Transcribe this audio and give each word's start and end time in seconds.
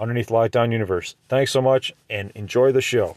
underneath 0.00 0.28
Lockdown 0.28 0.72
Universe. 0.72 1.14
Thanks 1.28 1.52
so 1.52 1.60
much 1.60 1.92
and 2.08 2.32
enjoy 2.34 2.72
the 2.72 2.80
show. 2.80 3.16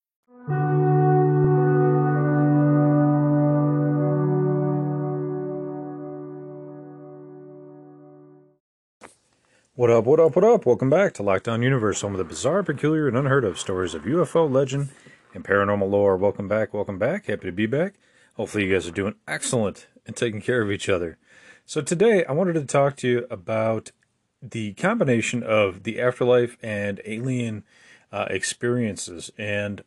What 9.81 9.89
up, 9.89 10.05
what 10.05 10.19
up, 10.19 10.35
what 10.35 10.45
up? 10.45 10.67
Welcome 10.67 10.91
back 10.91 11.15
to 11.15 11.23
Lockdown 11.23 11.63
Universe, 11.63 12.01
home 12.01 12.11
of 12.11 12.19
the 12.19 12.23
bizarre, 12.23 12.61
peculiar, 12.61 13.07
and 13.07 13.17
unheard 13.17 13.43
of 13.43 13.57
stories 13.57 13.95
of 13.95 14.03
UFO 14.03 14.47
legend 14.47 14.89
and 15.33 15.43
paranormal 15.43 15.89
lore. 15.89 16.15
Welcome 16.17 16.47
back, 16.47 16.71
welcome 16.71 16.99
back. 16.99 17.25
Happy 17.25 17.47
to 17.47 17.51
be 17.51 17.65
back. 17.65 17.95
Hopefully, 18.35 18.65
you 18.65 18.73
guys 18.75 18.87
are 18.87 18.91
doing 18.91 19.15
excellent 19.27 19.87
and 20.05 20.15
taking 20.15 20.39
care 20.39 20.61
of 20.61 20.69
each 20.69 20.87
other. 20.87 21.17
So, 21.65 21.81
today 21.81 22.23
I 22.25 22.31
wanted 22.31 22.53
to 22.53 22.65
talk 22.65 22.95
to 22.97 23.07
you 23.07 23.27
about 23.31 23.91
the 24.39 24.73
combination 24.73 25.41
of 25.41 25.81
the 25.81 25.99
afterlife 25.99 26.57
and 26.61 27.01
alien 27.03 27.63
uh, 28.11 28.27
experiences. 28.29 29.31
And 29.35 29.83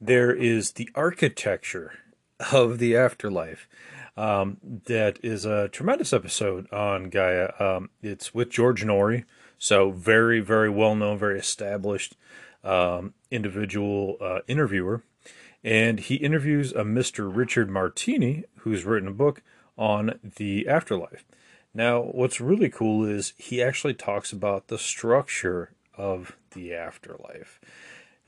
there 0.00 0.32
is 0.32 0.74
the 0.74 0.88
architecture 0.94 1.94
of 2.52 2.78
the 2.78 2.96
afterlife. 2.96 3.68
Um, 4.18 4.56
that 4.86 5.20
is 5.22 5.44
a 5.44 5.68
tremendous 5.68 6.12
episode 6.12 6.70
on 6.72 7.08
Gaia. 7.08 7.52
Um, 7.60 7.90
it's 8.02 8.34
with 8.34 8.50
George 8.50 8.84
Noory, 8.84 9.24
so 9.58 9.92
very, 9.92 10.40
very 10.40 10.68
well 10.68 10.96
known, 10.96 11.18
very 11.18 11.38
established 11.38 12.16
um, 12.64 13.14
individual 13.30 14.16
uh, 14.20 14.40
interviewer. 14.48 15.04
And 15.62 16.00
he 16.00 16.16
interviews 16.16 16.72
a 16.72 16.82
Mr. 16.82 17.30
Richard 17.32 17.70
Martini, 17.70 18.42
who's 18.58 18.84
written 18.84 19.08
a 19.08 19.12
book 19.12 19.40
on 19.76 20.18
the 20.36 20.66
afterlife. 20.66 21.24
Now, 21.72 22.00
what's 22.00 22.40
really 22.40 22.70
cool 22.70 23.04
is 23.04 23.34
he 23.38 23.62
actually 23.62 23.94
talks 23.94 24.32
about 24.32 24.66
the 24.66 24.78
structure 24.78 25.70
of 25.96 26.36
the 26.54 26.74
afterlife. 26.74 27.60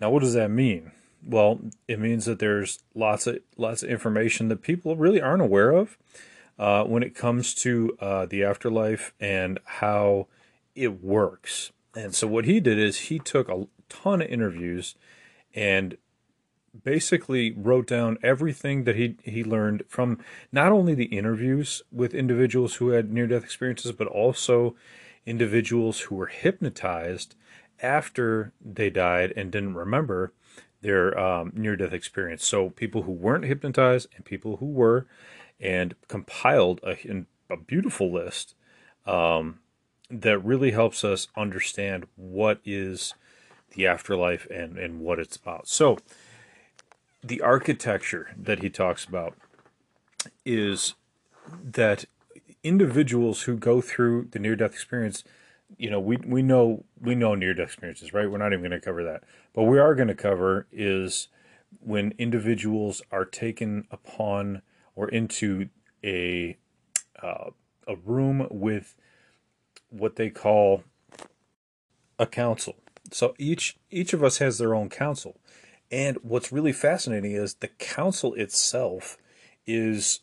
Now, 0.00 0.10
what 0.10 0.22
does 0.22 0.34
that 0.34 0.52
mean? 0.52 0.92
Well, 1.24 1.60
it 1.86 1.98
means 1.98 2.24
that 2.24 2.38
there's 2.38 2.80
lots 2.94 3.26
of 3.26 3.40
lots 3.56 3.82
of 3.82 3.90
information 3.90 4.48
that 4.48 4.62
people 4.62 4.96
really 4.96 5.20
aren't 5.20 5.42
aware 5.42 5.70
of 5.70 5.98
uh, 6.58 6.84
when 6.84 7.02
it 7.02 7.14
comes 7.14 7.54
to 7.56 7.96
uh, 8.00 8.26
the 8.26 8.44
afterlife 8.44 9.12
and 9.20 9.58
how 9.64 10.28
it 10.74 11.02
works. 11.02 11.72
And 11.94 12.14
so 12.14 12.26
what 12.26 12.44
he 12.44 12.60
did 12.60 12.78
is 12.78 12.98
he 12.98 13.18
took 13.18 13.48
a 13.48 13.66
ton 13.88 14.22
of 14.22 14.28
interviews 14.28 14.94
and 15.54 15.96
basically 16.84 17.52
wrote 17.52 17.86
down 17.86 18.18
everything 18.22 18.84
that 18.84 18.96
he 18.96 19.16
he 19.22 19.42
learned 19.42 19.82
from 19.88 20.18
not 20.52 20.70
only 20.70 20.94
the 20.94 21.06
interviews 21.06 21.82
with 21.90 22.14
individuals 22.14 22.76
who 22.76 22.90
had 22.90 23.12
near 23.12 23.26
death 23.26 23.42
experiences 23.42 23.90
but 23.90 24.06
also 24.06 24.76
individuals 25.26 26.00
who 26.02 26.14
were 26.14 26.28
hypnotized 26.28 27.34
after 27.82 28.52
they 28.64 28.88
died 28.88 29.32
and 29.34 29.50
didn't 29.50 29.74
remember 29.74 30.32
their 30.82 31.18
um, 31.18 31.52
near 31.54 31.76
death 31.76 31.92
experience. 31.92 32.44
So 32.44 32.70
people 32.70 33.02
who 33.02 33.12
weren't 33.12 33.44
hypnotized 33.44 34.08
and 34.16 34.24
people 34.24 34.56
who 34.56 34.66
were, 34.66 35.06
and 35.60 35.94
compiled 36.08 36.80
a, 36.82 36.96
a 37.50 37.56
beautiful 37.56 38.10
list 38.10 38.54
um, 39.06 39.60
that 40.10 40.38
really 40.44 40.70
helps 40.70 41.04
us 41.04 41.28
understand 41.36 42.06
what 42.16 42.60
is 42.64 43.14
the 43.72 43.86
afterlife 43.86 44.46
and, 44.50 44.78
and 44.78 45.00
what 45.00 45.18
it's 45.18 45.36
about. 45.36 45.68
So 45.68 45.98
the 47.22 47.42
architecture 47.42 48.30
that 48.36 48.62
he 48.62 48.70
talks 48.70 49.04
about 49.04 49.34
is 50.44 50.94
that 51.62 52.06
individuals 52.62 53.42
who 53.42 53.56
go 53.56 53.80
through 53.80 54.28
the 54.32 54.38
near 54.38 54.56
death 54.56 54.72
experience 54.72 55.24
you 55.78 55.90
know, 55.90 56.00
we 56.00 56.16
we 56.18 56.42
know 56.42 56.84
we 57.00 57.14
know 57.14 57.34
near 57.34 57.54
death 57.54 57.68
experiences, 57.68 58.12
right? 58.12 58.30
We're 58.30 58.38
not 58.38 58.52
even 58.52 58.60
going 58.60 58.72
to 58.72 58.80
cover 58.80 59.04
that, 59.04 59.22
but 59.54 59.64
we 59.64 59.78
are 59.78 59.94
going 59.94 60.08
to 60.08 60.14
cover 60.14 60.66
is 60.72 61.28
when 61.80 62.12
individuals 62.18 63.00
are 63.10 63.24
taken 63.24 63.86
upon 63.90 64.62
or 64.94 65.08
into 65.08 65.68
a 66.04 66.56
uh, 67.22 67.50
a 67.86 67.96
room 67.96 68.46
with 68.50 68.94
what 69.88 70.16
they 70.16 70.30
call 70.30 70.84
a 72.18 72.26
council. 72.26 72.76
So 73.12 73.34
each 73.38 73.78
each 73.90 74.12
of 74.12 74.22
us 74.22 74.38
has 74.38 74.58
their 74.58 74.74
own 74.74 74.88
council, 74.88 75.38
and 75.90 76.18
what's 76.22 76.52
really 76.52 76.72
fascinating 76.72 77.32
is 77.32 77.54
the 77.54 77.68
council 77.68 78.34
itself 78.34 79.16
is 79.66 80.20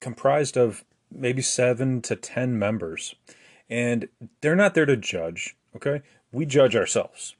comprised 0.00 0.56
of 0.56 0.84
maybe 1.10 1.42
seven 1.42 2.00
to 2.02 2.16
ten 2.16 2.58
members 2.58 3.14
and 3.68 4.08
they're 4.40 4.56
not 4.56 4.74
there 4.74 4.86
to 4.86 4.96
judge, 4.96 5.56
okay? 5.76 6.02
We 6.32 6.46
judge 6.46 6.76
ourselves. 6.76 7.34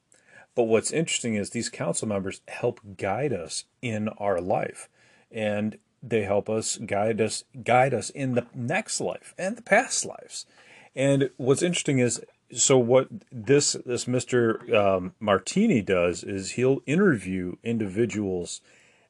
But 0.54 0.64
what's 0.64 0.90
interesting 0.90 1.34
is 1.34 1.50
these 1.50 1.68
council 1.68 2.08
members 2.08 2.40
help 2.48 2.80
guide 2.96 3.32
us 3.32 3.64
in 3.80 4.08
our 4.08 4.40
life. 4.40 4.88
And 5.30 5.78
they 6.02 6.22
help 6.22 6.48
us 6.48 6.78
guide 6.78 7.20
us 7.20 7.44
guide 7.62 7.92
us 7.92 8.10
in 8.10 8.34
the 8.34 8.46
next 8.54 9.00
life 9.00 9.34
and 9.36 9.56
the 9.56 9.62
past 9.62 10.04
lives. 10.04 10.46
And 10.94 11.30
what's 11.36 11.62
interesting 11.62 11.98
is 11.98 12.20
so 12.52 12.78
what 12.78 13.08
this 13.30 13.76
this 13.84 14.06
Mr. 14.06 14.72
Um, 14.72 15.14
Martini 15.20 15.82
does 15.82 16.24
is 16.24 16.52
he'll 16.52 16.80
interview 16.86 17.56
individuals 17.62 18.60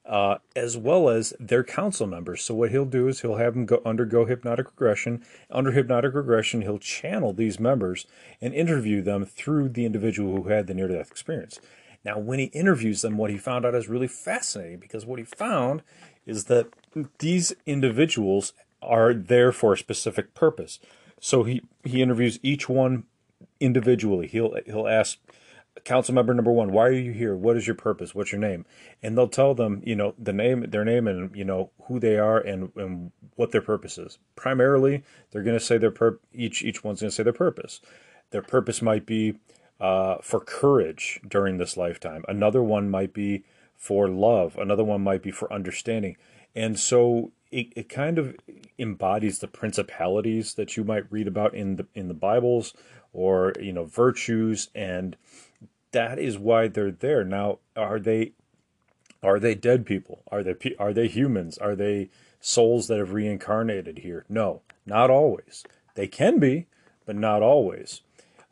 uh, 0.08 0.38
as 0.56 0.76
well 0.76 1.10
as 1.10 1.34
their 1.38 1.62
council 1.62 2.06
members. 2.06 2.42
So 2.42 2.54
what 2.54 2.70
he'll 2.70 2.86
do 2.86 3.08
is 3.08 3.20
he'll 3.20 3.36
have 3.36 3.52
them 3.52 3.66
go 3.66 3.82
undergo 3.84 4.24
hypnotic 4.24 4.66
regression. 4.66 5.22
Under 5.50 5.72
hypnotic 5.72 6.14
regression, 6.14 6.62
he'll 6.62 6.78
channel 6.78 7.34
these 7.34 7.60
members 7.60 8.06
and 8.41 8.54
interview 8.54 9.02
them 9.02 9.26
through 9.26 9.69
the 9.69 9.84
individual 9.84 10.34
who 10.34 10.48
had 10.48 10.66
the 10.66 10.74
near-death 10.74 11.10
experience. 11.10 11.60
Now, 12.04 12.19
when 12.19 12.38
he 12.38 12.46
interviews 12.46 13.02
them, 13.02 13.19
what 13.19 13.30
he 13.30 13.36
found 13.36 13.66
out 13.66 13.74
is 13.74 13.88
really 13.88 14.08
fascinating 14.08 14.78
because 14.78 15.04
what 15.04 15.19
he 15.19 15.24
found 15.26 15.82
is 16.25 16.44
that 16.44 16.69
these 17.19 17.52
individuals 17.66 18.54
are 18.80 19.12
there 19.12 19.52
for 19.52 19.75
a 19.75 19.78
specific 19.78 20.34
purpose. 20.34 20.78
So 21.20 21.42
he, 21.42 21.62
he 21.84 22.00
interviews 22.00 22.38
each 22.42 22.69
one 22.69 23.04
individually. 23.60 24.26
He'll 24.26 24.56
he'll 24.66 24.88
ask 24.88 25.19
council 25.84 26.15
member 26.15 26.34
number 26.34 26.53
one, 26.53 26.72
why 26.72 26.87
are 26.87 26.93
you 26.93 27.12
here? 27.12 27.37
What 27.37 27.56
is 27.56 27.66
your 27.66 27.77
purpose? 27.77 28.14
What's 28.14 28.32
your 28.32 28.41
name? 28.41 28.64
And 29.02 29.17
they'll 29.17 29.29
tell 29.29 29.55
them, 29.55 29.82
you 29.85 29.97
know, 29.97 30.14
the 30.19 30.32
name, 30.32 30.64
their 30.69 30.85
name, 30.85 31.06
and 31.06 31.35
you 31.35 31.44
know 31.44 31.70
who 31.85 31.99
they 32.00 32.19
are 32.19 32.38
and 32.38 32.73
and 32.76 33.12
what 33.37 33.52
their 33.52 33.62
purpose 33.62 33.99
is. 33.99 34.19
Primarily, 34.37 35.05
they're 35.31 35.43
going 35.43 35.58
to 35.58 35.64
say 35.64 35.79
their 35.79 35.91
pur- 35.91 36.20
each 36.32 36.62
each 36.62 36.85
one's 36.85 37.00
going 37.00 37.11
to 37.11 37.14
say 37.14 37.23
their 37.23 37.32
purpose. 37.32 37.81
Their 38.31 38.43
purpose 38.43 38.82
might 38.82 39.06
be 39.06 39.38
uh, 39.81 40.17
for 40.23 40.41
courage 40.41 41.20
during 41.26 41.58
this 41.58 41.76
lifetime. 41.76 42.25
Another 42.29 42.62
one 42.62 42.91
might 42.91 43.12
be 43.12 43.44
for 43.76 44.08
love. 44.08 44.56
Another 44.58 44.85
one 44.85 45.02
might 45.02 45.23
be 45.23 45.31
for 45.31 45.52
understanding. 45.52 46.17
And 46.55 46.79
so 46.79 47.32
it, 47.50 47.69
it 47.76 47.88
kind 47.88 48.19
of 48.19 48.37
embodies 48.79 49.38
the 49.38 49.49
principalities 49.49 50.55
that 50.55 50.76
you 50.76 50.85
might 50.85 51.11
read 51.11 51.29
about 51.29 51.55
in 51.55 51.76
the 51.76 51.87
in 51.94 52.08
the 52.08 52.14
Bibles 52.14 52.75
or 53.12 53.52
you 53.61 53.73
know 53.73 53.85
virtues 53.85 54.69
and 54.75 55.17
that 55.93 56.19
is 56.19 56.38
why 56.38 56.69
they're 56.69 56.90
there. 56.90 57.25
Now, 57.25 57.58
are 57.76 57.99
they 57.99 58.32
are 59.23 59.38
they 59.38 59.55
dead 59.55 59.87
people? 59.87 60.23
Are 60.31 60.43
they 60.43 60.55
are 60.79 60.93
they 60.93 61.08
humans? 61.08 61.58
Are 61.58 61.75
they 61.75 62.11
souls 62.40 62.88
that 62.88 62.99
have 62.99 63.12
reincarnated 63.12 63.99
here? 63.99 64.25
No, 64.29 64.62
not 64.87 65.11
always. 65.11 65.64
They 65.94 66.06
can 66.06 66.38
be, 66.38 66.67
but 67.06 67.17
not 67.17 67.43
always. 67.43 68.02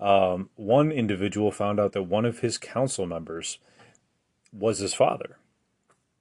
Um, 0.01 0.51
one 0.57 0.91
individual 0.91 1.51
found 1.53 1.81
out 1.81 1.93
that 1.93 2.03
one 2.03 2.25
of 2.25 2.41
his 2.41 2.59
council 2.59 3.07
members 3.07 3.59
was 4.53 4.79
his 4.79 4.95
father. 4.95 5.39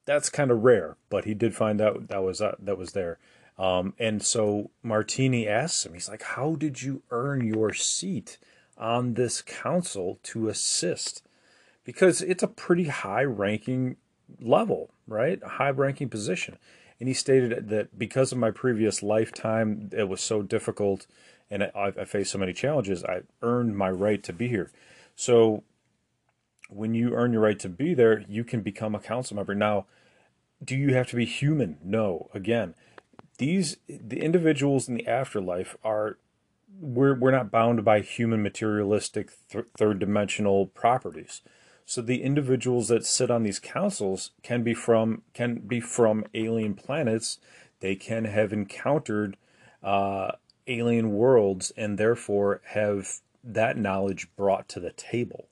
That's 0.06 0.30
kind 0.30 0.52
of 0.52 0.64
rare, 0.64 0.98
but 1.10 1.26
he 1.26 1.34
did 1.34 1.56
find 1.56 1.82
out 1.82 2.08
that 2.10 2.24
was 2.24 2.42
uh, 2.42 2.56
that 2.60 2.78
was 2.78 2.92
there. 2.92 3.18
Um, 3.58 3.94
and 3.98 4.22
so 4.22 4.70
Martini 4.84 5.48
asks 5.48 5.86
him, 5.86 5.94
he's 5.94 6.10
like, 6.10 6.22
"How 6.22 6.56
did 6.56 6.82
you 6.82 7.02
earn 7.10 7.46
your 7.46 7.74
seat 7.74 8.38
on 8.78 9.14
this 9.14 9.42
council 9.42 10.20
to 10.24 10.50
assist?" 10.50 11.24
Because 11.84 12.22
it's 12.22 12.44
a 12.44 12.48
pretty 12.48 12.86
high-ranking 12.86 13.98
level, 14.42 14.90
right? 15.08 15.40
A 15.44 15.50
high-ranking 15.50 16.10
position. 16.10 16.58
And 17.00 17.08
he 17.08 17.14
stated 17.14 17.70
that 17.70 18.00
because 18.00 18.32
of 18.32 18.38
my 18.38 18.52
previous 18.52 19.04
lifetime, 19.04 19.90
it 19.92 20.08
was 20.08 20.22
so 20.22 20.42
difficult, 20.42 21.06
and 21.52 21.64
I, 21.64 21.94
I 22.00 22.06
faced 22.06 22.32
so 22.32 22.38
many 22.38 22.54
challenges. 22.54 23.04
I 23.04 23.22
earned 23.42 23.78
my 23.78 23.92
right 23.92 24.24
to 24.24 24.34
be 24.34 24.48
here. 24.48 24.72
So 25.16 25.64
when 26.70 26.96
you 26.96 27.14
earn 27.14 27.34
your 27.34 27.42
right 27.42 27.60
to 27.60 27.70
be 27.70 27.94
there, 27.94 28.24
you 28.28 28.44
can 28.44 28.62
become 28.62 28.96
a 28.96 29.00
council 29.00 29.36
member. 29.36 29.54
Now, 29.54 29.86
do 30.64 30.76
you 30.76 30.94
have 30.96 31.08
to 31.10 31.16
be 31.16 31.26
human? 31.26 31.78
No. 31.84 32.30
Again, 32.34 32.74
these 33.38 33.78
the 33.88 34.22
individuals 34.22 34.88
in 34.88 34.96
the 34.96 35.06
afterlife 35.06 35.76
are 35.84 36.18
we're 36.80 37.16
we're 37.16 37.32
not 37.32 37.52
bound 37.52 37.86
by 37.86 38.02
human 38.02 38.42
materialistic 38.44 39.32
th- 39.50 39.66
third 39.78 40.00
dimensional 40.00 40.68
properties. 40.68 41.42
So 41.86 42.02
the 42.02 42.24
individuals 42.24 42.88
that 42.88 43.06
sit 43.06 43.30
on 43.30 43.44
these 43.44 43.60
councils 43.60 44.32
can 44.44 44.64
be 44.64 44.74
from 44.74 45.22
can 45.34 45.60
be 45.60 45.80
from 45.80 46.26
alien 46.34 46.74
planets. 46.74 47.40
They 47.80 47.96
can 47.96 48.26
have 48.26 48.52
encountered 48.52 49.38
uh, 49.84 50.32
alien 50.68 51.12
worlds 51.14 51.72
and 51.78 51.98
therefore 51.98 52.62
have 52.70 53.20
that 53.44 53.78
knowledge 53.78 54.28
brought 54.36 54.68
to 54.70 54.80
the 54.80 54.92
table. 54.92 55.48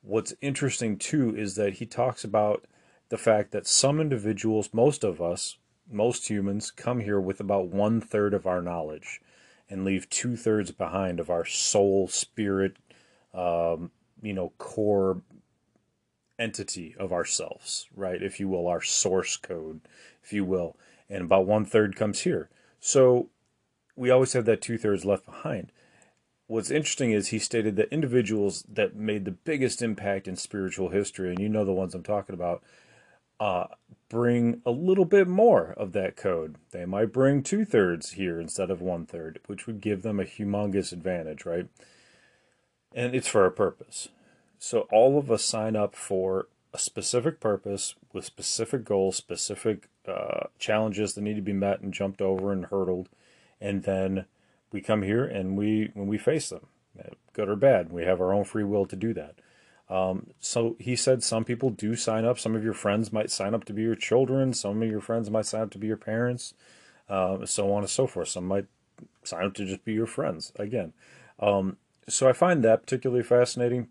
What's 0.00 0.34
interesting 0.40 0.96
too 0.96 1.36
is 1.36 1.54
that 1.56 1.74
he 1.74 1.86
talks 1.86 2.24
about 2.24 2.64
the 3.10 3.18
fact 3.18 3.52
that 3.52 3.66
some 3.66 4.00
individuals, 4.00 4.70
most 4.72 5.04
of 5.04 5.20
us, 5.20 5.58
most 5.90 6.30
humans, 6.30 6.70
come 6.70 7.00
here 7.00 7.20
with 7.20 7.40
about 7.40 7.68
one 7.68 8.00
third 8.00 8.32
of 8.32 8.46
our 8.46 8.62
knowledge 8.62 9.20
and 9.70 9.84
leave 9.84 10.08
two 10.08 10.36
thirds 10.36 10.70
behind 10.70 11.20
of 11.20 11.30
our 11.30 11.44
soul, 11.44 12.08
spirit, 12.08 12.76
um, 13.34 13.90
you 14.22 14.32
know, 14.32 14.52
core 14.58 15.22
entity 16.38 16.94
of 16.98 17.12
ourselves, 17.12 17.88
right? 17.94 18.22
If 18.22 18.40
you 18.40 18.48
will, 18.48 18.66
our 18.66 18.82
source 18.82 19.36
code, 19.36 19.80
if 20.22 20.32
you 20.32 20.44
will. 20.44 20.76
And 21.10 21.22
about 21.22 21.46
one 21.46 21.64
third 21.64 21.96
comes 21.96 22.20
here. 22.20 22.48
So 22.80 23.28
we 23.96 24.10
always 24.10 24.32
have 24.34 24.44
that 24.46 24.62
two 24.62 24.78
thirds 24.78 25.04
left 25.04 25.26
behind. 25.26 25.72
What's 26.46 26.70
interesting 26.70 27.10
is 27.10 27.28
he 27.28 27.38
stated 27.38 27.76
that 27.76 27.92
individuals 27.92 28.64
that 28.72 28.96
made 28.96 29.24
the 29.24 29.32
biggest 29.32 29.82
impact 29.82 30.26
in 30.26 30.36
spiritual 30.36 30.88
history, 30.88 31.28
and 31.28 31.38
you 31.38 31.48
know 31.48 31.64
the 31.64 31.72
ones 31.72 31.94
I'm 31.94 32.02
talking 32.02 32.34
about, 32.34 32.62
uh, 33.38 33.66
bring 34.08 34.62
a 34.64 34.70
little 34.70 35.04
bit 35.04 35.28
more 35.28 35.74
of 35.76 35.92
that 35.92 36.16
code. 36.16 36.56
They 36.70 36.84
might 36.84 37.12
bring 37.12 37.42
two 37.42 37.64
thirds 37.64 38.12
here 38.12 38.40
instead 38.40 38.70
of 38.70 38.80
one 38.80 39.06
third, 39.06 39.40
which 39.46 39.66
would 39.66 39.80
give 39.80 40.02
them 40.02 40.18
a 40.18 40.24
humongous 40.24 40.92
advantage, 40.92 41.44
right? 41.44 41.66
And 42.94 43.14
it's 43.14 43.28
for 43.28 43.44
a 43.44 43.50
purpose. 43.50 44.08
So 44.58 44.88
all 44.90 45.18
of 45.18 45.30
us 45.30 45.44
sign 45.44 45.76
up 45.76 45.94
for 45.94 46.48
a 46.72 46.78
specific 46.78 47.40
purpose 47.40 47.94
with 48.12 48.24
specific 48.24 48.84
goals, 48.84 49.16
specific 49.16 49.88
uh, 50.06 50.46
challenges 50.58 51.14
that 51.14 51.20
need 51.20 51.36
to 51.36 51.42
be 51.42 51.52
met 51.52 51.80
and 51.80 51.92
jumped 51.92 52.20
over 52.20 52.52
and 52.52 52.66
hurdled, 52.66 53.08
and 53.60 53.82
then 53.82 54.24
we 54.72 54.80
come 54.80 55.02
here 55.02 55.24
and 55.24 55.56
we 55.56 55.90
when 55.94 56.06
we 56.06 56.18
face 56.18 56.48
them, 56.50 56.66
good 57.32 57.48
or 57.48 57.56
bad, 57.56 57.92
we 57.92 58.04
have 58.04 58.20
our 58.20 58.32
own 58.32 58.44
free 58.44 58.64
will 58.64 58.86
to 58.86 58.96
do 58.96 59.14
that. 59.14 59.36
Um, 59.90 60.28
so 60.38 60.76
he 60.78 60.96
said 60.96 61.22
some 61.22 61.44
people 61.44 61.70
do 61.70 61.96
sign 61.96 62.24
up. 62.24 62.38
Some 62.38 62.54
of 62.54 62.62
your 62.62 62.74
friends 62.74 63.12
might 63.12 63.30
sign 63.30 63.54
up 63.54 63.64
to 63.64 63.72
be 63.72 63.82
your 63.82 63.94
children. 63.94 64.52
Some 64.52 64.82
of 64.82 64.90
your 64.90 65.00
friends 65.00 65.30
might 65.30 65.46
sign 65.46 65.62
up 65.62 65.70
to 65.70 65.78
be 65.78 65.86
your 65.86 65.96
parents, 65.96 66.54
uh, 67.08 67.46
so 67.46 67.72
on 67.72 67.82
and 67.82 67.90
so 67.90 68.06
forth. 68.06 68.28
Some 68.28 68.46
might 68.46 68.66
sign 69.24 69.46
up 69.46 69.54
to 69.54 69.64
just 69.64 69.84
be 69.84 69.94
your 69.94 70.06
friends 70.06 70.52
again. 70.56 70.92
Um, 71.40 71.78
so 72.08 72.28
I 72.28 72.32
find 72.32 72.62
that 72.64 72.82
particularly 72.82 73.22
fascinating. 73.22 73.88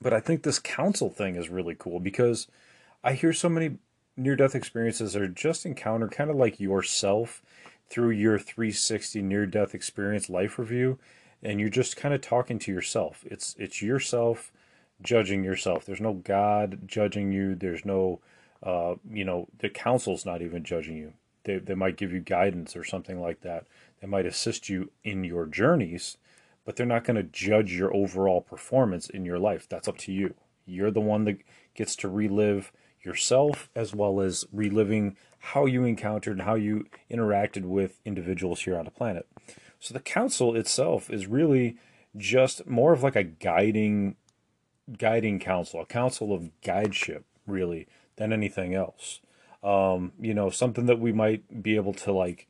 But 0.00 0.12
I 0.12 0.20
think 0.20 0.42
this 0.42 0.58
council 0.58 1.08
thing 1.08 1.36
is 1.36 1.48
really 1.48 1.74
cool 1.78 2.00
because 2.00 2.48
I 3.02 3.12
hear 3.12 3.32
so 3.32 3.48
many 3.48 3.78
near 4.16 4.36
death 4.36 4.54
experiences 4.54 5.16
are 5.16 5.28
just 5.28 5.64
encounter 5.64 6.08
kind 6.08 6.30
of 6.30 6.36
like 6.36 6.60
yourself 6.60 7.42
through 7.88 8.10
your 8.10 8.38
360 8.38 9.22
near 9.22 9.46
death 9.46 9.74
experience 9.74 10.28
life 10.28 10.58
review 10.58 10.98
and 11.42 11.60
you're 11.60 11.68
just 11.68 11.96
kind 11.96 12.14
of 12.14 12.20
talking 12.20 12.58
to 12.58 12.72
yourself. 12.72 13.24
It's 13.26 13.54
it's 13.58 13.82
yourself 13.82 14.50
judging 15.02 15.44
yourself. 15.44 15.84
There's 15.84 16.00
no 16.00 16.14
God 16.14 16.80
judging 16.86 17.32
you. 17.32 17.54
There's 17.54 17.84
no 17.84 18.20
uh, 18.62 18.94
you 19.10 19.24
know, 19.24 19.46
the 19.58 19.68
council's 19.68 20.24
not 20.24 20.40
even 20.40 20.64
judging 20.64 20.96
you. 20.96 21.12
They 21.44 21.58
they 21.58 21.74
might 21.74 21.96
give 21.96 22.12
you 22.12 22.20
guidance 22.20 22.76
or 22.76 22.84
something 22.84 23.20
like 23.20 23.42
that. 23.42 23.66
They 24.00 24.06
might 24.06 24.26
assist 24.26 24.68
you 24.68 24.90
in 25.02 25.24
your 25.24 25.46
journeys 25.46 26.16
but 26.64 26.76
they're 26.76 26.86
not 26.86 27.04
going 27.04 27.16
to 27.16 27.22
judge 27.22 27.72
your 27.72 27.94
overall 27.94 28.40
performance 28.40 29.08
in 29.08 29.24
your 29.24 29.38
life. 29.38 29.68
That's 29.68 29.88
up 29.88 29.98
to 29.98 30.12
you. 30.12 30.34
You're 30.66 30.90
the 30.90 31.00
one 31.00 31.24
that 31.24 31.38
gets 31.74 31.94
to 31.96 32.08
relive 32.08 32.72
yourself 33.02 33.68
as 33.74 33.94
well 33.94 34.20
as 34.20 34.46
reliving 34.50 35.16
how 35.38 35.66
you 35.66 35.84
encountered 35.84 36.38
and 36.38 36.42
how 36.42 36.54
you 36.54 36.86
interacted 37.10 37.64
with 37.64 38.00
individuals 38.04 38.60
here 38.60 38.78
on 38.78 38.86
the 38.86 38.90
planet. 38.90 39.26
So 39.78 39.92
the 39.92 40.00
council 40.00 40.56
itself 40.56 41.10
is 41.10 41.26
really 41.26 41.76
just 42.16 42.66
more 42.66 42.94
of 42.94 43.02
like 43.02 43.16
a 43.16 43.24
guiding 43.24 44.16
guiding 44.98 45.38
council, 45.38 45.80
a 45.80 45.86
council 45.86 46.32
of 46.32 46.50
guideship 46.62 47.24
really 47.46 47.86
than 48.16 48.32
anything 48.32 48.74
else. 48.74 49.20
Um, 49.62 50.12
you 50.20 50.34
know, 50.34 50.50
something 50.50 50.86
that 50.86 51.00
we 51.00 51.12
might 51.12 51.62
be 51.62 51.76
able 51.76 51.94
to 51.94 52.12
like 52.12 52.46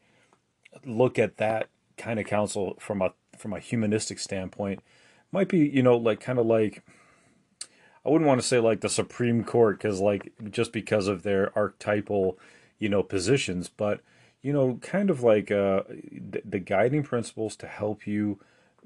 look 0.84 1.19
at 1.19 1.36
that 1.36 1.69
kind 1.96 2.19
of 2.19 2.26
council 2.26 2.76
from 2.81 3.00
a 3.00 3.12
from 3.38 3.52
a 3.52 3.60
humanistic 3.60 4.19
standpoint 4.19 4.81
might 5.31 5.48
be 5.48 5.58
you 5.58 5.82
know 5.82 5.96
like 5.96 6.20
kind 6.20 6.38
of 6.38 6.46
like 6.46 6.82
I 8.04 8.10
wouldn't 8.10 8.28
want 8.28 8.40
to 8.40 8.46
say 8.46 8.58
like 8.58 8.81
the 8.81 8.88
Supreme 8.88 9.44
Court 9.44 9.78
because 9.78 10.00
like 10.00 10.32
just 10.50 10.72
because 10.72 11.08
of 11.08 11.22
their 11.22 11.56
archetypal 11.56 12.38
you 12.78 12.88
know 12.88 13.02
positions, 13.02 13.69
but 13.69 14.00
you 14.42 14.52
know 14.52 14.78
kind 14.82 15.10
of 15.10 15.22
like 15.22 15.50
uh, 15.50 15.82
the, 15.88 16.42
the 16.44 16.58
guiding 16.58 17.02
principles 17.02 17.56
to 17.56 17.66
help 17.66 18.06
you 18.06 18.40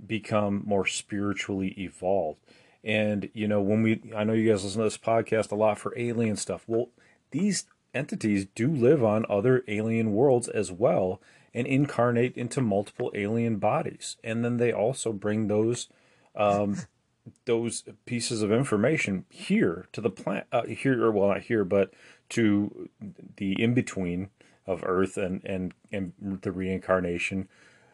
become 0.07 0.63
more 0.65 0.87
spiritually 0.87 1.75
evolved. 1.79 2.39
And 2.85 3.29
you 3.35 3.49
know 3.49 3.61
when 3.61 3.83
we 3.83 4.01
I 4.17 4.25
know 4.25 4.33
you 4.33 4.49
guys 4.49 4.65
listen 4.65 4.81
to 4.81 4.85
this 4.85 4.99
podcast 4.99 5.51
a 5.51 5.57
lot 5.57 5.79
for 5.79 5.93
alien 5.99 6.37
stuff. 6.37 6.65
Well, 6.67 6.91
these 7.31 7.65
entities 7.95 8.47
do 8.55 8.71
live 8.71 9.03
on 9.03 9.27
other 9.29 9.65
alien 9.67 10.13
worlds 10.13 10.49
as 10.49 10.71
well 10.71 11.21
and 11.55 11.67
incarnate 11.67 12.37
into 12.37 12.61
multiple 12.61 13.11
alien 13.15 13.57
bodies. 13.57 14.17
And 14.23 14.45
then 14.45 14.59
they 14.59 14.73
also 14.73 15.13
bring 15.13 15.49
those 15.49 15.89
um, 16.37 16.77
those 17.45 17.85
pieces 18.07 18.43
of 18.43 18.53
information 18.53 19.25
here 19.29 19.87
to 19.93 20.01
the 20.01 20.11
planet, 20.11 20.47
uh, 20.53 20.65
here, 20.65 21.05
or 21.05 21.11
well, 21.11 21.29
not 21.29 21.43
here, 21.43 21.65
but 21.65 21.93
to 22.31 22.89
the 23.37 23.61
in 23.61 23.75
between 23.75 24.31
of 24.67 24.83
Earth 24.85 25.17
and, 25.17 25.43
and, 25.45 25.75
and 25.91 26.13
the 26.43 26.53
reincarnation, 26.53 27.49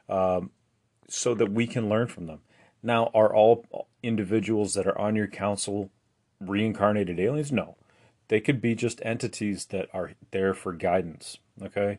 um, 0.09 0.51
so 1.09 1.35
that 1.35 1.53
we 1.53 1.67
can 1.67 1.89
learn 1.89 2.07
from 2.09 2.27
them. 2.27 2.41
Now, 2.85 3.11
are 3.15 3.35
all 3.35 3.89
individuals 4.03 4.75
that 4.75 4.87
are 4.87 4.99
on 4.99 5.17
your 5.17 5.27
council 5.27 5.91
reincarnated 6.39 7.19
aliens? 7.19 7.51
No. 7.51 7.77
They 8.29 8.41
could 8.41 8.61
be 8.61 8.75
just 8.75 9.01
entities 9.03 9.67
that 9.67 9.89
are 9.95 10.13
there 10.31 10.53
for 10.53 10.75
guidance. 10.75 11.39
Okay. 11.63 11.99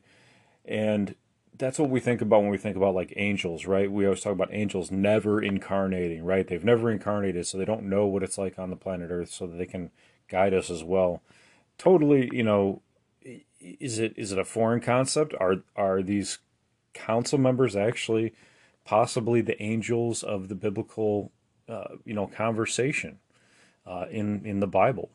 And 0.63 1.15
that's 1.57 1.79
what 1.79 1.89
we 1.89 1.99
think 1.99 2.21
about 2.21 2.41
when 2.41 2.51
we 2.51 2.57
think 2.57 2.77
about 2.77 2.93
like 2.93 3.13
angels, 3.15 3.65
right? 3.65 3.91
We 3.91 4.05
always 4.05 4.21
talk 4.21 4.33
about 4.33 4.53
angels 4.53 4.91
never 4.91 5.41
incarnating, 5.41 6.23
right? 6.23 6.47
They've 6.47 6.63
never 6.63 6.91
incarnated, 6.91 7.47
so 7.47 7.57
they 7.57 7.65
don't 7.65 7.89
know 7.89 8.05
what 8.05 8.23
it's 8.23 8.37
like 8.37 8.59
on 8.59 8.69
the 8.69 8.75
planet 8.75 9.09
Earth, 9.09 9.31
so 9.31 9.47
that 9.47 9.57
they 9.57 9.65
can 9.65 9.89
guide 10.27 10.53
us 10.53 10.69
as 10.69 10.83
well. 10.83 11.21
Totally, 11.77 12.29
you 12.33 12.43
know, 12.43 12.81
is 13.59 13.99
it 13.99 14.13
is 14.17 14.31
it 14.31 14.39
a 14.39 14.45
foreign 14.45 14.81
concept? 14.81 15.33
Are 15.39 15.57
are 15.75 16.01
these 16.03 16.39
council 16.93 17.37
members 17.37 17.75
actually 17.75 18.33
possibly 18.85 19.41
the 19.41 19.61
angels 19.61 20.23
of 20.23 20.47
the 20.47 20.55
biblical, 20.55 21.31
uh, 21.67 21.95
you 22.05 22.13
know, 22.13 22.27
conversation 22.27 23.19
uh, 23.85 24.05
in 24.09 24.45
in 24.45 24.59
the 24.59 24.67
Bible? 24.67 25.09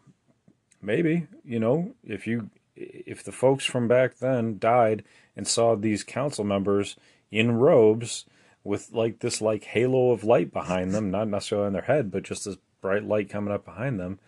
Maybe, 0.83 1.27
you 1.45 1.59
know, 1.59 1.95
if 2.05 2.27
you 2.27 2.51
if 2.77 3.23
the 3.23 3.33
folks 3.33 3.65
from 3.65 3.89
back 3.89 4.19
then 4.19 4.59
died 4.59 5.05
and 5.37 5.47
saw 5.47 5.77
these 5.77 6.05
council 6.05 6.45
members 6.45 6.97
in 7.31 7.53
robes 7.53 8.25
with 8.65 8.93
like 8.93 9.21
this 9.21 9.41
like 9.41 9.65
halo 9.65 10.11
of 10.11 10.25
light 10.25 10.53
behind 10.53 10.93
them, 10.93 11.11
not 11.11 11.29
necessarily 11.29 11.69
on 11.69 11.73
their 11.73 11.83
head, 11.83 12.11
but 12.11 12.23
just 12.23 12.45
this 12.45 12.57
bright 12.81 13.05
light 13.05 13.29
coming 13.29 13.53
up 13.53 13.65
behind 13.65 13.99
them, 13.99 14.19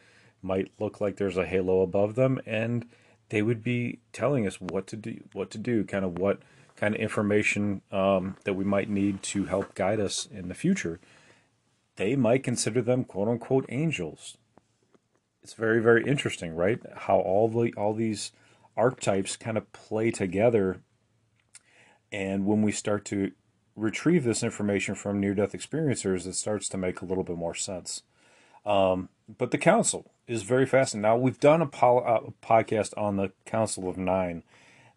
might 0.43 0.71
look 0.79 1.01
like 1.01 1.17
there's 1.17 1.37
a 1.37 1.47
halo 1.47 1.83
above 1.83 2.15
them, 2.15 2.41
and 2.47 2.87
they 3.29 3.43
would 3.43 3.63
be 3.63 3.99
telling 4.13 4.47
us 4.47 4.61
what 4.61 4.87
to 4.87 4.97
do, 4.97 5.23
what 5.33 5.51
to 5.51 5.59
do, 5.59 5.85
kind 5.85 6.05
of 6.05 6.19
what 6.19 6.41
kind 6.83 6.97
of 6.97 7.01
information 7.01 7.81
um, 7.93 8.37
that 8.43 8.55
we 8.55 8.65
might 8.65 8.91
need 8.91 9.23
to 9.23 9.45
help 9.45 9.73
guide 9.77 10.01
us 10.01 10.27
in 10.27 10.49
the 10.49 10.55
future. 10.55 10.99
they 11.95 12.17
might 12.17 12.43
consider 12.43 12.83
them 12.83 13.05
quote 13.05 13.29
unquote 13.29 13.67
angels. 13.69 14.37
It's 15.45 15.55
very, 15.55 15.81
very 15.81 16.05
interesting, 16.05 16.57
right? 16.57 16.81
How 16.97 17.19
all 17.21 17.49
the 17.49 17.73
all 17.77 17.95
these 17.95 18.33
archetypes 18.77 19.37
kind 19.37 19.57
of 19.57 19.73
play 19.73 20.11
together. 20.11 20.81
And 22.11 22.47
when 22.47 22.63
we 22.63 22.73
start 22.73 23.05
to 23.07 23.31
retrieve 23.77 24.25
this 24.25 24.43
information 24.43 24.97
from 24.97 25.21
near 25.21 25.35
death 25.35 25.53
experiencers, 25.53 26.27
it 26.27 26.35
starts 26.35 26.69
to 26.71 26.77
make 26.77 27.01
a 27.01 27.05
little 27.05 27.25
bit 27.25 27.37
more 27.37 27.55
sense. 27.55 28.03
Um, 28.67 29.09
but 29.39 29.53
the 29.53 29.59
council 29.59 30.11
is 30.27 30.43
very 30.43 30.67
fascinating. 30.67 31.03
Now, 31.03 31.17
we've 31.17 31.41
done 31.41 31.63
a, 31.63 31.67
a, 31.67 32.33
podcast 32.43 32.93
on 32.97 33.17
the 33.17 33.33
Council 33.47 33.89
of 33.89 33.97
Nine. 33.97 34.43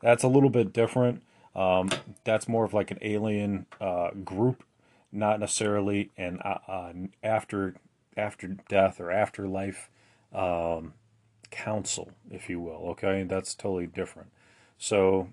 That's 0.02 0.24
a 0.24 0.28
little 0.28 0.50
bit 0.50 0.74
different. 0.74 1.24
Um, 1.56 1.90
that's 2.24 2.48
more 2.48 2.66
of 2.66 2.74
like 2.74 2.92
an 2.92 3.00
alien 3.02 3.66
uh, 3.80 4.12
group, 4.12 4.64
not 5.12 5.40
necessarily 5.40 6.12
an 6.18 6.40
uh, 6.44 6.92
after 7.24 7.76
after 8.18 8.48
death 8.68 9.00
or 9.00 9.12
afterlife 9.12 9.90
um, 10.34 10.94
council, 11.52 12.12
if 12.30 12.50
you 12.50 12.60
will. 12.60 12.90
Okay, 12.90 13.24
that's 13.24 13.56
totally 13.56 13.88
different. 13.88 14.30
So 14.78 15.30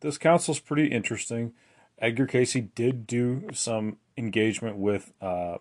this 0.00 0.18
council 0.18 0.52
is 0.52 0.60
pretty 0.60 0.88
interesting. 0.88 1.52
Edgar 1.98 2.26
Cayce 2.26 2.58
did 2.74 3.06
do 3.06 3.48
some 3.54 3.96
engagement 4.18 4.76
with 4.76 5.14
uh, 5.22 5.56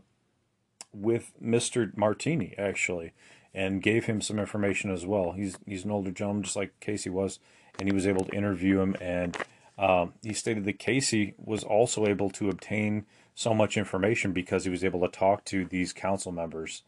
with 0.93 1.31
Mister 1.39 1.93
Martini 1.95 2.53
actually, 2.57 3.13
and 3.53 3.81
gave 3.81 4.05
him 4.05 4.19
some 4.19 4.39
information 4.39 4.91
as 4.91 5.05
well. 5.05 5.31
He's 5.31 5.57
he's 5.65 5.85
an 5.85 5.91
older 5.91 6.11
gentleman, 6.11 6.43
just 6.43 6.57
like 6.57 6.77
Cayce 6.81 7.07
was, 7.07 7.39
and 7.79 7.87
he 7.87 7.95
was 7.95 8.05
able 8.05 8.25
to 8.25 8.35
interview 8.35 8.81
him. 8.81 8.97
And 8.99 9.37
um, 9.77 10.13
he 10.23 10.33
stated 10.33 10.65
that 10.65 10.79
Cayce 10.79 11.33
was 11.37 11.63
also 11.63 12.05
able 12.05 12.29
to 12.31 12.49
obtain 12.49 13.05
so 13.33 13.53
much 13.53 13.77
information 13.77 14.31
because 14.31 14.63
he 14.63 14.69
was 14.69 14.83
able 14.83 15.01
to 15.01 15.09
talk 15.09 15.43
to 15.45 15.65
these 15.65 15.91
council 15.91 16.31
members 16.31 16.83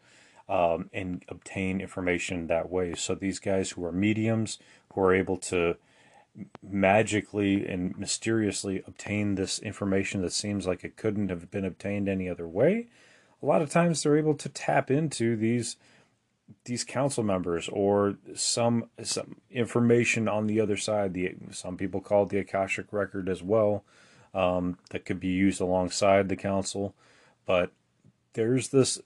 um, 0.48 0.90
and 0.94 1.24
obtain 1.28 1.82
information 1.82 2.48
that 2.48 2.70
way. 2.70 2.94
So 2.96 3.16
these 3.16 3.40
guys 3.40 3.72
who 3.72 3.84
are 3.84 3.92
mediums, 3.92 4.58
who 4.94 5.02
are 5.02 5.14
able 5.14 5.38
to 5.38 5.76
magically 6.62 7.66
and 7.66 7.98
mysteriously 7.98 8.82
obtain 8.88 9.36
this 9.36 9.60
information 9.60 10.22
that 10.22 10.32
seems 10.32 10.66
like 10.66 10.84
it 10.84 10.96
couldn't 10.96 11.30
have 11.30 11.52
been 11.52 11.66
obtained 11.66 12.08
any 12.08 12.30
other 12.30 12.48
way, 12.48 12.88
a 13.42 13.46
lot 13.46 13.62
of 13.62 13.70
times 13.70 14.02
they're 14.02 14.18
able 14.18 14.36
to 14.36 14.50
tap 14.50 14.90
into 14.90 15.36
these 15.36 15.76
these 16.66 16.84
council 16.84 17.24
members 17.24 17.70
or 17.70 18.16
some 18.36 18.90
some 19.04 19.38
information 19.50 20.28
on 20.28 20.48
the 20.48 20.60
other 20.60 20.78
side. 20.78 21.14
The 21.14 21.34
some 21.52 21.78
people 21.78 22.02
call 22.02 22.24
it 22.24 22.30
the 22.30 22.40
akashic 22.40 22.92
record 22.92 23.30
as 23.30 23.42
well, 23.42 23.84
um, 24.34 24.78
that 24.92 25.06
could 25.06 25.20
be 25.20 25.30
used 25.30 25.62
alongside 25.62 26.30
the 26.30 26.36
council. 26.36 26.94
But 27.46 27.72
there's 28.34 28.70
this 28.70 29.00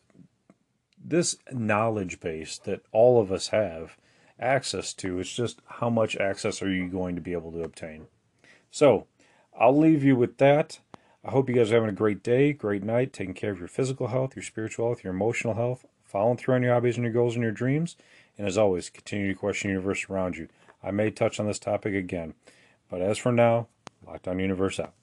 this 1.04 1.38
knowledge 1.52 2.20
base 2.20 2.58
that 2.60 2.82
all 2.92 3.22
of 3.22 3.32
us 3.32 3.48
have 3.50 3.98
access 4.40 4.94
to. 4.94 5.20
It's 5.20 5.34
just 5.34 5.62
how 5.66 5.90
much 5.90 6.18
access 6.18 6.62
are 6.62 6.72
you 6.72 6.88
going 6.88 7.16
to 7.16 7.22
be 7.22 7.34
able 7.34 7.52
to 7.54 7.64
obtain? 7.64 8.08
So 8.70 9.08
I'll 9.58 9.78
leave 9.78 10.04
you 10.04 10.16
with 10.16 10.38
that. 10.38 10.80
I 11.24 11.32
hope 11.32 11.50
you 11.50 11.56
guys 11.56 11.72
are 11.72 11.76
having 11.76 11.90
a 11.90 11.94
great 11.94 12.24
day, 12.24 12.52
great 12.52 12.84
night, 12.84 13.14
taking 13.14 13.36
care 13.36 13.52
of 13.52 13.60
your 13.60 13.68
physical 13.68 14.08
health, 14.08 14.36
your 14.36 14.44
spiritual 14.44 14.88
health, 14.88 15.04
your 15.04 15.14
emotional 15.14 15.54
health, 15.54 15.86
following 16.12 16.38
through 16.38 16.56
on 16.56 16.64
your 16.64 16.74
hobbies 16.74 16.98
and 16.98 17.04
your 17.04 17.14
goals 17.14 17.36
and 17.36 17.44
your 17.44 17.54
dreams. 17.54 17.96
And 18.38 18.46
as 18.46 18.58
always, 18.58 18.90
continue 18.90 19.30
to 19.30 19.40
question 19.40 19.70
the 19.70 19.74
universe 19.74 20.08
around 20.10 20.36
you. 20.36 20.50
I 20.84 20.92
may 20.92 21.10
touch 21.10 21.40
on 21.40 21.48
this 21.48 21.60
topic 21.60 21.96
again. 21.96 22.34
But 22.90 23.02
as 23.02 23.18
for 23.18 23.32
now, 23.32 23.68
Lockdown 24.06 24.42
Universe 24.42 24.80
out. 24.80 24.94